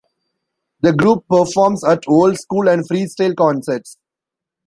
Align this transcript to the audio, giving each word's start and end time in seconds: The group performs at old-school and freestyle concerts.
The 0.79 0.93
group 0.93 1.27
performs 1.29 1.83
at 1.83 2.05
old-school 2.07 2.67
and 2.67 2.83
freestyle 2.89 3.35
concerts. 3.35 3.97